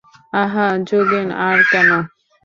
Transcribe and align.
আহা, 0.33 0.67
যোগেন, 0.89 1.27
আর 1.47 1.59
কেন? 1.71 1.89